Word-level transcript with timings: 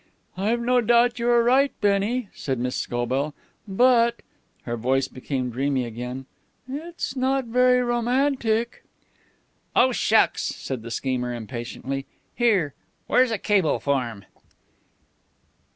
"I 0.35 0.49
have 0.49 0.61
no 0.61 0.81
doubt 0.81 1.19
you 1.19 1.29
are 1.29 1.43
right, 1.43 1.71
Bennie," 1.79 2.29
said 2.33 2.57
Miss 2.57 2.75
Scobell, 2.75 3.35
"but" 3.67 4.23
her 4.65 4.75
voice 4.75 5.07
became 5.07 5.51
dreamy 5.51 5.85
again 5.85 6.25
"it's 6.67 7.15
not 7.15 7.45
very 7.45 7.83
romantic." 7.83 8.83
"Oh, 9.75 9.91
shucks!" 9.91 10.41
said 10.41 10.81
the 10.81 10.89
schemer 10.89 11.35
impatiently. 11.35 12.07
"Here, 12.33 12.73
where's 13.05 13.29
a 13.29 13.37
cable 13.37 13.79
form?" 13.79 14.25